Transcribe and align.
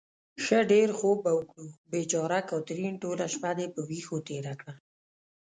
ښه 0.43 0.59
ډېر 0.71 0.89
خوب 0.99 1.17
به 1.25 1.31
وکړو. 1.37 1.65
بېچاره 1.91 2.39
کاترین، 2.49 2.93
ټوله 3.03 3.25
شپه 3.33 3.51
دې 3.57 3.67
په 3.73 3.81
وېښو 3.89 4.17
تېره 4.27 4.53
کړه. 4.59 4.73